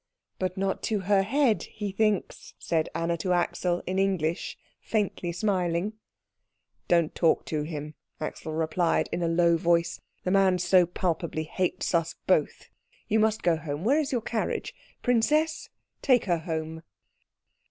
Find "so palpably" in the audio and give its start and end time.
10.57-11.43